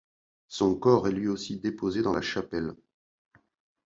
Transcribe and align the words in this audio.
Son 0.47 0.73
corps 0.73 1.07
est 1.07 1.11
lui 1.11 1.27
aussi 1.27 1.59
déposé 1.59 2.01
dans 2.01 2.11
la 2.11 2.23
chapelle. 2.23 2.73